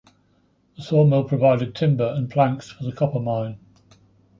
The 0.77 0.81
sawmill 0.81 1.25
provided 1.25 1.75
timber 1.75 2.11
and 2.17 2.27
planks 2.27 2.71
for 2.71 2.83
the 2.83 2.91
copper 2.91 3.19
mine. 3.19 3.59